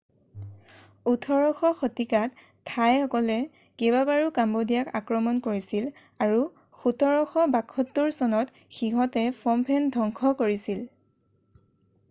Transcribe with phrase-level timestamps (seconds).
[1.09, 2.37] 18শ শতিকাত
[2.69, 3.35] থাইসকলে
[3.81, 5.91] কেইবাবাৰো কম্বোডিয়াক আক্ৰমণ কৰিছিল
[6.27, 6.39] আৰু
[6.85, 10.81] 1772 চনত সিহঁতে ফম ফেন ধংশ কৰিছিল